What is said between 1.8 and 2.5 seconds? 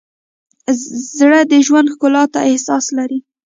ښکلا ته